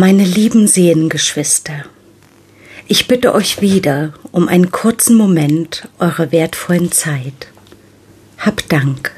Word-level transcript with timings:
Meine 0.00 0.22
lieben 0.22 0.68
Seelengeschwister, 0.68 1.84
ich 2.86 3.08
bitte 3.08 3.34
euch 3.34 3.60
wieder 3.60 4.14
um 4.30 4.46
einen 4.46 4.70
kurzen 4.70 5.16
Moment 5.16 5.88
eurer 5.98 6.30
wertvollen 6.30 6.92
Zeit. 6.92 7.48
Hab 8.38 8.68
Dank. 8.68 9.10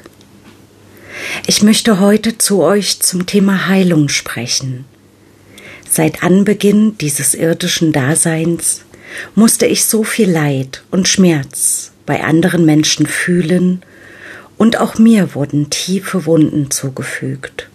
Ich 1.45 1.61
möchte 1.61 1.99
heute 1.99 2.39
zu 2.39 2.63
euch 2.63 2.99
zum 2.99 3.27
Thema 3.27 3.67
Heilung 3.67 4.09
sprechen. 4.09 4.85
Seit 5.87 6.23
Anbeginn 6.23 6.97
dieses 6.97 7.35
irdischen 7.35 7.91
Daseins 7.91 8.81
musste 9.35 9.67
ich 9.67 9.85
so 9.85 10.03
viel 10.03 10.31
Leid 10.31 10.83
und 10.89 11.07
Schmerz 11.07 11.91
bei 12.07 12.23
anderen 12.23 12.65
Menschen 12.65 13.05
fühlen, 13.05 13.83
und 14.57 14.79
auch 14.79 14.97
mir 14.97 15.35
wurden 15.35 15.69
tiefe 15.69 16.25
Wunden 16.25 16.71
zugefügt. 16.71 17.69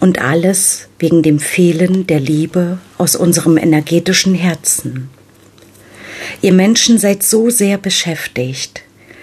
Und 0.00 0.20
alles 0.20 0.88
wegen 0.98 1.22
dem 1.22 1.38
Fehlen 1.38 2.06
der 2.06 2.20
Liebe 2.20 2.78
aus 2.98 3.16
unserem 3.16 3.56
energetischen 3.56 4.34
Herzen. 4.34 5.08
Ihr 6.42 6.52
Menschen 6.52 6.98
seid 6.98 7.22
so 7.22 7.50
sehr 7.50 7.78
beschäftigt, 7.78 8.82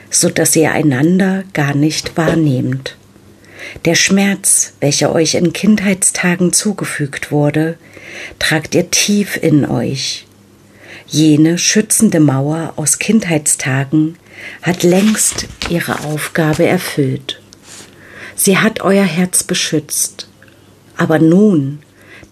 so 0.09 0.29
dass 0.29 0.55
ihr 0.55 0.71
einander 0.71 1.43
gar 1.53 1.75
nicht 1.75 2.17
wahrnehmt. 2.17 2.95
Der 3.85 3.95
Schmerz, 3.95 4.73
welcher 4.79 5.13
euch 5.13 5.35
in 5.35 5.53
Kindheitstagen 5.53 6.51
zugefügt 6.51 7.31
wurde, 7.31 7.77
tragt 8.39 8.75
ihr 8.75 8.89
tief 8.91 9.37
in 9.41 9.65
euch. 9.65 10.25
Jene 11.07 11.57
schützende 11.57 12.19
Mauer 12.19 12.73
aus 12.75 12.99
Kindheitstagen 12.99 14.17
hat 14.61 14.83
längst 14.83 15.47
ihre 15.69 16.03
Aufgabe 16.05 16.65
erfüllt. 16.65 17.41
Sie 18.35 18.57
hat 18.57 18.81
euer 18.81 19.03
Herz 19.05 19.43
beschützt 19.43 20.27
aber 21.01 21.17
nun, 21.17 21.79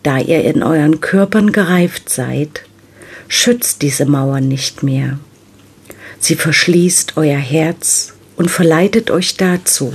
da 0.04 0.20
ihr 0.20 0.44
in 0.44 0.62
euren 0.62 1.02
Körpern 1.02 1.52
gereift 1.52 2.08
seid, 2.08 2.66
schützt 3.28 3.82
diese 3.82 4.06
Mauer 4.06 4.42
nicht 4.42 4.84
mehr. 4.84 5.18
Sie 6.20 6.36
verschließt 6.36 7.14
euer 7.16 7.40
Herz 7.40 8.14
und 8.36 8.52
verleitet 8.52 9.10
euch 9.10 9.38
dazu, 9.38 9.92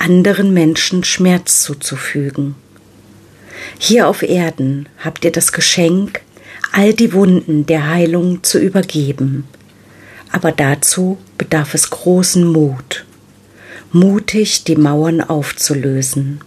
anderen 0.00 0.52
Menschen 0.52 1.04
Schmerz 1.04 1.62
zuzufügen. 1.62 2.56
Hier 3.78 4.08
auf 4.08 4.24
Erden 4.24 4.88
habt 4.98 5.24
ihr 5.24 5.30
das 5.30 5.52
Geschenk, 5.52 6.22
all 6.72 6.94
die 6.94 7.12
Wunden 7.12 7.66
der 7.66 7.88
Heilung 7.88 8.42
zu 8.42 8.58
übergeben. 8.58 9.44
Aber 10.32 10.50
dazu 10.50 11.18
bedarf 11.38 11.74
es 11.74 11.88
großen 11.90 12.44
Mut, 12.44 13.04
mutig 13.92 14.64
die 14.64 14.74
Mauern 14.74 15.20
aufzulösen. 15.20 16.40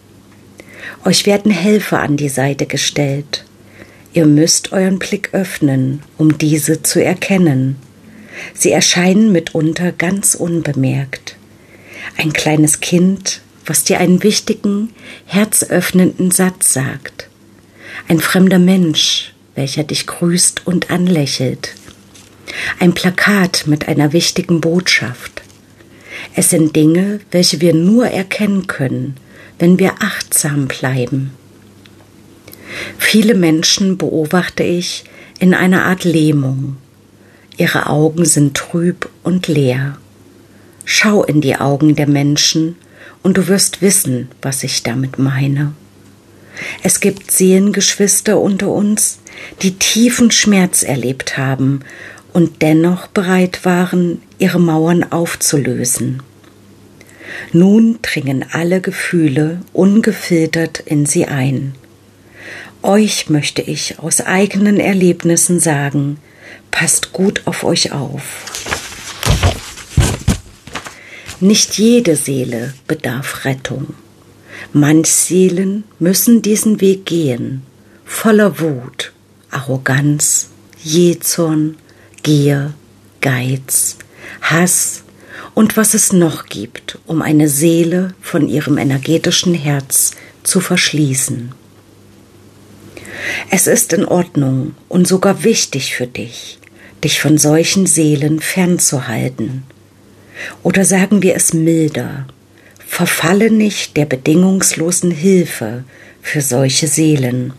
Euch 1.03 1.25
werden 1.25 1.51
Helfer 1.51 1.99
an 1.99 2.17
die 2.17 2.29
Seite 2.29 2.65
gestellt. 2.65 3.45
Ihr 4.13 4.25
müsst 4.25 4.71
euren 4.71 4.99
Blick 4.99 5.29
öffnen, 5.33 6.01
um 6.17 6.37
diese 6.37 6.81
zu 6.81 7.03
erkennen. 7.03 7.75
Sie 8.53 8.71
erscheinen 8.71 9.31
mitunter 9.31 9.91
ganz 9.91 10.35
unbemerkt. 10.35 11.35
Ein 12.17 12.33
kleines 12.33 12.79
Kind, 12.79 13.41
was 13.65 13.83
dir 13.83 13.99
einen 13.99 14.23
wichtigen, 14.23 14.91
herzöffnenden 15.25 16.31
Satz 16.31 16.73
sagt. 16.73 17.29
Ein 18.07 18.19
fremder 18.19 18.59
Mensch, 18.59 19.33
welcher 19.55 19.83
dich 19.83 20.05
grüßt 20.05 20.65
und 20.65 20.91
anlächelt. 20.91 21.75
Ein 22.79 22.93
Plakat 22.93 23.65
mit 23.67 23.87
einer 23.87 24.13
wichtigen 24.13 24.61
Botschaft. 24.61 25.41
Es 26.35 26.49
sind 26.49 26.75
Dinge, 26.75 27.19
welche 27.31 27.61
wir 27.61 27.73
nur 27.73 28.07
erkennen 28.07 28.67
können, 28.67 29.15
wenn 29.59 29.79
wir 29.79 29.93
achtsam 29.99 30.67
bleiben. 30.67 31.31
Viele 32.97 33.35
Menschen 33.35 33.97
beobachte 33.97 34.63
ich 34.63 35.05
in 35.39 35.53
einer 35.53 35.85
Art 35.85 36.03
Lähmung. 36.03 36.77
Ihre 37.57 37.87
Augen 37.87 38.25
sind 38.25 38.55
trüb 38.55 39.09
und 39.23 39.47
leer. 39.47 39.97
Schau 40.83 41.23
in 41.23 41.41
die 41.41 41.55
Augen 41.55 41.95
der 41.95 42.07
Menschen 42.07 42.75
und 43.23 43.37
du 43.37 43.47
wirst 43.47 43.81
wissen, 43.81 44.29
was 44.41 44.63
ich 44.63 44.83
damit 44.83 45.17
meine. 45.17 45.73
Es 46.83 46.99
gibt 46.99 47.31
Seelengeschwister 47.31 48.39
unter 48.39 48.69
uns, 48.69 49.19
die 49.61 49.75
tiefen 49.77 50.31
Schmerz 50.31 50.83
erlebt 50.83 51.37
haben 51.37 51.81
und 52.33 52.61
dennoch 52.61 53.07
bereit 53.07 53.65
waren, 53.65 54.21
ihre 54.37 54.59
Mauern 54.59 55.11
aufzulösen. 55.11 56.21
Nun 57.51 57.99
dringen 58.01 58.45
alle 58.51 58.81
Gefühle 58.81 59.61
ungefiltert 59.73 60.79
in 60.79 61.05
sie 61.05 61.25
ein. 61.25 61.75
Euch 62.81 63.29
möchte 63.29 63.61
ich 63.61 63.99
aus 63.99 64.21
eigenen 64.21 64.79
Erlebnissen 64.79 65.59
sagen, 65.59 66.17
passt 66.69 67.13
gut 67.13 67.41
auf 67.45 67.63
euch 67.63 67.91
auf. 67.93 68.45
Nicht 71.39 71.77
jede 71.77 72.15
Seele 72.15 72.73
bedarf 72.87 73.45
Rettung. 73.45 73.93
Manch 74.71 75.07
Seelen 75.07 75.83
müssen 75.99 76.41
diesen 76.41 76.81
Weg 76.81 77.05
gehen, 77.05 77.61
voller 78.05 78.59
Wut, 78.59 79.13
Arroganz, 79.51 80.49
Jezorn, 80.83 81.77
Gier, 82.23 82.73
Geiz, 83.21 83.97
Hass, 84.41 85.04
und 85.53 85.77
was 85.77 85.93
es 85.93 86.13
noch 86.13 86.45
gibt, 86.45 86.99
um 87.05 87.21
eine 87.21 87.47
Seele 87.47 88.13
von 88.21 88.47
ihrem 88.47 88.77
energetischen 88.77 89.53
Herz 89.53 90.11
zu 90.43 90.59
verschließen. 90.59 91.53
Es 93.49 93.67
ist 93.67 93.93
in 93.93 94.05
Ordnung 94.05 94.75
und 94.87 95.07
sogar 95.07 95.43
wichtig 95.43 95.95
für 95.95 96.07
dich, 96.07 96.59
dich 97.03 97.19
von 97.19 97.37
solchen 97.37 97.85
Seelen 97.85 98.39
fernzuhalten. 98.39 99.63
Oder 100.63 100.85
sagen 100.85 101.21
wir 101.21 101.35
es 101.35 101.53
milder, 101.53 102.27
verfalle 102.85 103.49
nicht 103.49 103.97
der 103.97 104.05
bedingungslosen 104.05 105.11
Hilfe 105.11 105.85
für 106.21 106.41
solche 106.41 106.87
Seelen. 106.87 107.53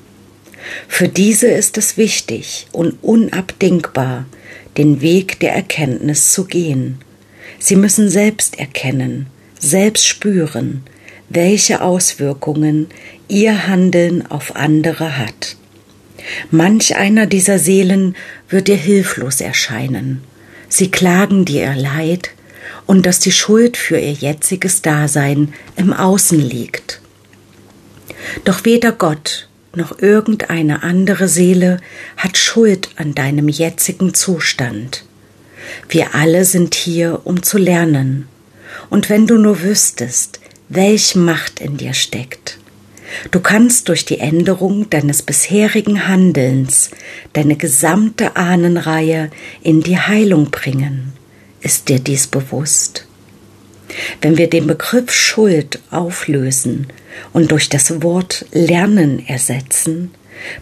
Für 0.88 1.08
diese 1.08 1.46
ist 1.46 1.78
es 1.78 1.96
wichtig 1.96 2.66
und 2.72 2.98
unabdingbar, 3.02 4.26
den 4.76 5.00
Weg 5.00 5.40
der 5.40 5.54
Erkenntnis 5.54 6.32
zu 6.32 6.44
gehen 6.44 6.98
Sie 7.58 7.76
müssen 7.76 8.08
selbst 8.08 8.58
erkennen, 8.58 9.26
selbst 9.58 10.06
spüren, 10.06 10.82
welche 11.28 11.80
Auswirkungen 11.80 12.88
ihr 13.28 13.66
Handeln 13.66 14.26
auf 14.26 14.56
andere 14.56 15.18
hat. 15.18 15.56
Manch 16.50 16.96
einer 16.96 17.26
dieser 17.26 17.58
Seelen 17.58 18.16
wird 18.48 18.68
dir 18.68 18.76
hilflos 18.76 19.40
erscheinen. 19.40 20.22
Sie 20.68 20.90
klagen 20.90 21.44
dir 21.44 21.62
ihr 21.62 21.80
Leid 21.80 22.30
und 22.86 23.06
dass 23.06 23.18
die 23.20 23.32
Schuld 23.32 23.76
für 23.76 23.98
ihr 23.98 24.12
jetziges 24.12 24.82
Dasein 24.82 25.54
im 25.76 25.92
Außen 25.92 26.40
liegt. 26.40 27.00
Doch 28.44 28.64
weder 28.64 28.92
Gott 28.92 29.48
noch 29.74 29.98
irgendeine 29.98 30.82
andere 30.82 31.28
Seele 31.28 31.78
hat 32.16 32.38
Schuld 32.38 32.88
an 32.96 33.14
deinem 33.14 33.48
jetzigen 33.48 34.14
Zustand. 34.14 35.04
Wir 35.88 36.14
alle 36.14 36.44
sind 36.44 36.74
hier, 36.74 37.20
um 37.24 37.42
zu 37.42 37.58
lernen. 37.58 38.28
Und 38.90 39.08
wenn 39.10 39.26
du 39.26 39.38
nur 39.38 39.62
wüsstest, 39.62 40.40
welch 40.68 41.14
Macht 41.14 41.60
in 41.60 41.76
dir 41.76 41.94
steckt. 41.94 42.58
Du 43.30 43.40
kannst 43.40 43.88
durch 43.88 44.04
die 44.04 44.18
Änderung 44.18 44.90
deines 44.90 45.22
bisherigen 45.22 46.08
Handelns 46.08 46.90
deine 47.32 47.56
gesamte 47.56 48.36
Ahnenreihe 48.36 49.30
in 49.62 49.80
die 49.82 49.98
Heilung 49.98 50.50
bringen. 50.50 51.12
Ist 51.60 51.88
dir 51.88 52.00
dies 52.00 52.26
bewusst? 52.26 53.06
Wenn 54.20 54.36
wir 54.36 54.50
den 54.50 54.66
Begriff 54.66 55.12
Schuld 55.12 55.80
auflösen 55.90 56.88
und 57.32 57.52
durch 57.52 57.68
das 57.68 58.02
Wort 58.02 58.44
Lernen 58.52 59.24
ersetzen, 59.26 60.10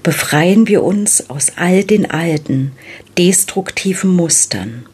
befreien 0.02 0.68
wir 0.68 0.82
uns 0.82 1.30
aus 1.30 1.52
all 1.56 1.82
den 1.84 2.10
alten, 2.10 2.72
destruktiven 3.18 4.10
Mustern. 4.10 4.86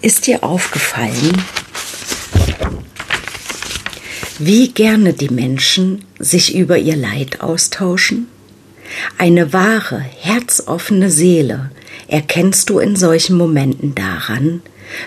Ist 0.00 0.26
dir 0.26 0.44
aufgefallen, 0.44 1.42
wie 4.38 4.68
gerne 4.70 5.12
die 5.12 5.30
Menschen 5.30 6.04
sich 6.18 6.54
über 6.54 6.78
ihr 6.78 6.96
Leid 6.96 7.40
austauschen? 7.40 8.28
Eine 9.18 9.52
wahre, 9.52 9.98
herzoffene 10.20 11.10
Seele 11.10 11.70
erkennst 12.06 12.70
du 12.70 12.78
in 12.78 12.96
solchen 12.96 13.36
Momenten 13.36 13.94
daran, 13.94 14.62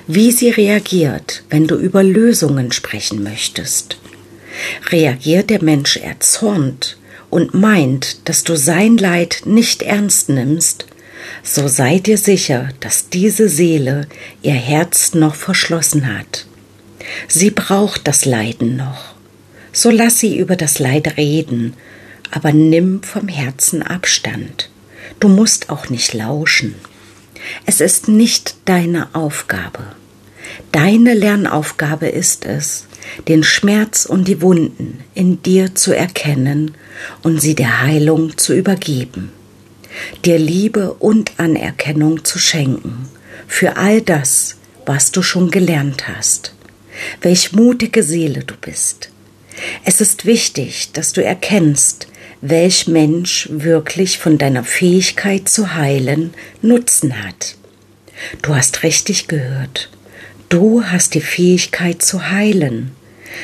wie 0.08 0.32
sie 0.32 0.50
reagiert, 0.50 1.44
wenn 1.50 1.68
du 1.68 1.76
über 1.76 2.04
Lösungen 2.04 2.72
sprechen 2.72 3.24
möchtest. 3.24 3.98
Reagiert 4.90 5.50
der 5.50 5.64
Mensch 5.64 5.98
erzornt 5.98 6.98
und 7.30 7.54
meint, 7.54 8.28
dass 8.28 8.44
du 8.44 8.56
sein 8.56 8.98
Leid 8.98 9.44
nicht 9.46 9.82
ernst 9.82 10.30
nimmst, 10.30 10.86
so 11.44 11.68
seid 11.68 12.08
ihr 12.08 12.18
sicher, 12.18 12.70
dass 12.80 13.10
diese 13.10 13.50
Seele 13.50 14.08
ihr 14.42 14.54
Herz 14.54 15.14
noch 15.14 15.36
verschlossen 15.36 16.18
hat. 16.18 16.46
Sie 17.28 17.52
braucht 17.52 18.08
das 18.08 18.26
Leiden 18.26 18.78
noch. 18.78 19.16
So 19.74 19.90
lass 19.90 20.20
sie 20.20 20.38
über 20.38 20.56
das 20.56 20.80
Leid 20.80 21.18
reden, 21.18 21.74
aber 22.32 22.52
nimm 22.52 23.04
vom 23.04 23.28
Herzen 23.28 23.82
Abstand. 23.82 24.70
Du 25.20 25.28
musst 25.28 25.70
auch 25.70 25.90
nicht 25.90 26.14
lauschen. 26.14 26.76
Es 27.66 27.82
ist 27.82 28.08
nicht 28.08 28.56
deine 28.66 29.14
Aufgabe. 29.14 29.84
Deine 30.72 31.14
Lernaufgabe 31.14 32.08
ist 32.08 32.46
es, 32.46 32.86
den 33.28 33.44
Schmerz 33.44 34.06
und 34.06 34.28
die 34.28 34.42
Wunden 34.42 35.00
in 35.14 35.42
dir 35.42 35.76
zu 35.76 35.96
erkennen 35.96 36.76
und 37.24 37.42
sie 37.42 37.56
der 37.56 37.82
Heilung 37.82 38.38
zu 38.38 38.54
übergeben, 38.54 39.32
dir 40.26 40.40
Liebe 40.40 40.94
und 40.94 41.40
Anerkennung 41.40 42.24
zu 42.24 42.40
schenken 42.40 43.10
für 43.48 43.78
all 43.78 44.02
das, 44.02 44.58
was 44.86 45.12
du 45.12 45.22
schon 45.22 45.52
gelernt 45.52 46.08
hast, 46.08 46.54
welch 47.22 47.52
mutige 47.52 48.04
Seele 48.04 48.44
du 48.44 48.56
bist. 48.56 49.10
Es 49.86 50.02
ist 50.02 50.26
wichtig, 50.26 50.92
dass 50.94 51.14
du 51.14 51.24
erkennst, 51.24 52.08
welch 52.42 52.88
Mensch 52.88 53.48
wirklich 53.52 54.18
von 54.18 54.38
deiner 54.38 54.64
Fähigkeit 54.64 55.48
zu 55.48 55.76
heilen 55.76 56.34
Nutzen 56.62 57.24
hat. 57.24 57.56
Du 58.42 58.56
hast 58.56 58.84
richtig 58.84 59.28
gehört. 59.28 59.90
Du 60.50 60.84
hast 60.84 61.14
die 61.14 61.22
Fähigkeit 61.22 62.02
zu 62.02 62.30
heilen. 62.30 62.92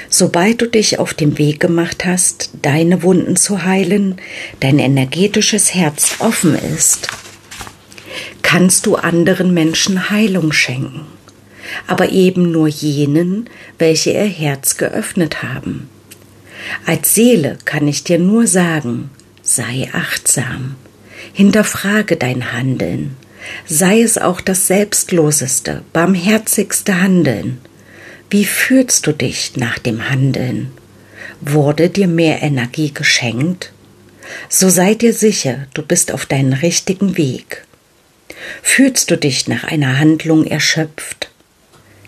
Sobald 0.09 0.61
du 0.61 0.67
dich 0.67 0.99
auf 0.99 1.13
den 1.13 1.37
Weg 1.37 1.59
gemacht 1.59 2.05
hast, 2.05 2.51
deine 2.61 3.03
Wunden 3.03 3.35
zu 3.35 3.63
heilen, 3.63 4.15
dein 4.59 4.79
energetisches 4.79 5.73
Herz 5.73 6.15
offen 6.19 6.55
ist, 6.55 7.07
kannst 8.41 8.85
du 8.85 8.95
anderen 8.95 9.53
Menschen 9.53 10.09
Heilung 10.09 10.51
schenken, 10.51 11.05
aber 11.85 12.09
eben 12.09 12.51
nur 12.51 12.67
jenen, 12.67 13.49
welche 13.77 14.11
ihr 14.11 14.25
Herz 14.25 14.77
geöffnet 14.77 15.43
haben. 15.43 15.89
Als 16.85 17.13
Seele 17.13 17.57
kann 17.65 17.87
ich 17.87 18.03
dir 18.03 18.19
nur 18.19 18.47
sagen, 18.47 19.09
sei 19.41 19.89
achtsam, 19.93 20.75
hinterfrage 21.33 22.17
dein 22.17 22.51
Handeln, 22.53 23.15
sei 23.65 24.01
es 24.01 24.17
auch 24.17 24.41
das 24.41 24.67
selbstloseste, 24.67 25.83
barmherzigste 25.93 27.01
Handeln. 27.01 27.59
Wie 28.29 28.45
fühlst 28.45 29.07
du 29.07 29.13
dich 29.13 29.55
nach 29.55 29.79
dem 29.79 30.09
Handeln? 30.09 30.71
Wurde 31.41 31.89
dir 31.89 32.07
mehr 32.07 32.41
Energie 32.41 32.93
geschenkt? 32.93 33.71
So 34.49 34.69
sei 34.69 34.95
dir 34.95 35.13
sicher, 35.13 35.67
du 35.73 35.81
bist 35.81 36.11
auf 36.11 36.25
deinem 36.25 36.53
richtigen 36.53 37.17
Weg. 37.17 37.65
Fühlst 38.61 39.09
du 39.11 39.17
dich 39.17 39.47
nach 39.47 39.63
einer 39.63 39.99
Handlung 39.99 40.45
erschöpft? 40.45 41.29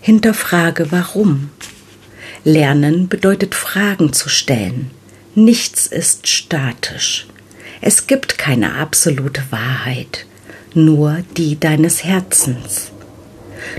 Hinterfrage 0.02 0.92
warum. 0.92 1.52
Lernen 2.44 3.08
bedeutet 3.08 3.56
Fragen 3.56 4.14
zu 4.14 4.30
stellen. 4.30 4.92
Nichts 5.36 5.88
ist 5.88 6.28
statisch. 6.28 7.28
Es 7.82 8.08
gibt 8.08 8.38
keine 8.38 8.76
absolute 8.76 9.44
Wahrheit 9.52 10.26
nur 10.76 11.24
die 11.36 11.60
deines 11.60 12.04
Herzens. 12.04 12.92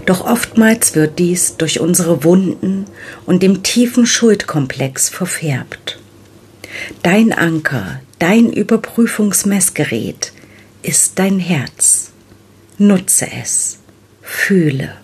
Doch 0.07 0.21
oftmals 0.23 0.95
wird 0.95 1.19
dies 1.19 1.57
durch 1.57 1.81
unsere 1.81 2.25
Wunden 2.25 2.87
und 3.27 3.43
dem 3.43 3.63
tiefen 3.63 4.07
Schuldkomplex 4.07 5.09
verfärbt. 5.09 5.99
Dein 7.03 7.33
Anker, 7.33 8.01
dein 8.19 8.53
Überprüfungsmessgerät 8.53 10.33
ist 10.83 11.19
dein 11.19 11.39
Herz. 11.39 12.11
Nutze 12.79 13.29
es, 13.43 13.79
fühle. 14.23 14.95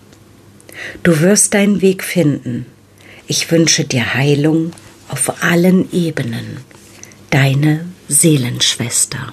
Du 1.02 1.20
wirst 1.20 1.54
deinen 1.54 1.82
Weg 1.82 2.02
finden. 2.02 2.66
Ich 3.26 3.50
wünsche 3.50 3.84
dir 3.84 4.14
Heilung 4.14 4.72
auf 5.08 5.42
allen 5.42 5.92
Ebenen. 5.92 6.58
Deine 7.30 7.86
Seelenschwester. 8.08 9.32